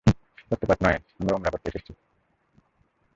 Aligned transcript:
রক্তপাত 0.51 0.79
নয় 0.83 0.97
আমরা 1.19 1.35
উমরা 1.35 1.51
করতে 1.53 1.67
এসেছি। 1.71 1.91